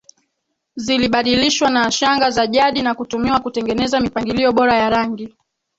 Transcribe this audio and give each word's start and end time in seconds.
zilibadilishwa 0.75 1.69
na 1.69 1.91
shanga 1.91 2.29
za 2.31 2.47
jadi 2.47 2.81
na 2.81 2.95
kutumiwa 2.95 3.39
kutengeneza 3.39 3.99
mipangilio 3.99 4.51
bora 4.53 4.73
ya 4.75 4.89
rangi 4.89 5.35